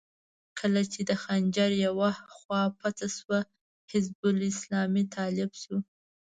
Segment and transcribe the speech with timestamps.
[0.59, 3.39] کله چې د خنجر يوه خوا پڅه شوه،
[3.91, 4.19] حزب
[4.51, 5.77] اسلامي طالب شو.